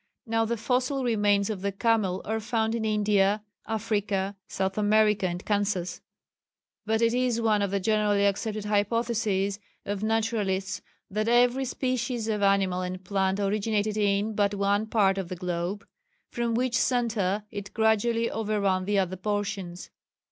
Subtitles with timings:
[0.25, 5.45] Now the fossil remains of the camel are found in India, Africa, South America and
[5.45, 6.01] Kansas:
[6.87, 12.41] but it is one of the generally accepted hypotheses of naturalists that every species of
[12.41, 15.85] animal and plant originated in but one part of the globe,
[16.31, 19.91] from which centre it gradually overran the other portions.